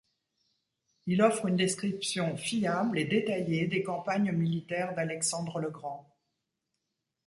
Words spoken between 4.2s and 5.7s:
militaires d'Alexandre le